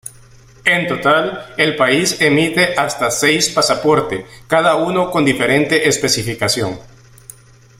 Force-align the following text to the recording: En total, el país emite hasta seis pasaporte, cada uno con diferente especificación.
En 0.65 0.87
total, 0.87 1.53
el 1.57 1.75
país 1.75 2.21
emite 2.21 2.73
hasta 2.75 3.11
seis 3.11 3.49
pasaporte, 3.49 4.25
cada 4.47 4.73
uno 4.75 5.11
con 5.11 5.23
diferente 5.25 5.87
especificación. 5.89 6.79